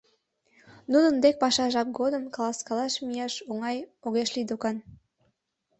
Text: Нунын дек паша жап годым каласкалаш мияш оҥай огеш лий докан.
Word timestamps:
Нунын 0.91 1.15
дек 1.23 1.35
паша 1.43 1.65
жап 1.73 1.87
годым 1.99 2.23
каласкалаш 2.35 2.93
мияш 3.05 3.33
оҥай 3.49 3.77
огеш 4.05 4.29
лий 4.35 4.47
докан. 4.49 4.77